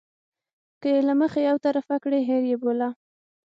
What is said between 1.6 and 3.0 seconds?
طرفه کړي هېر یې بوله.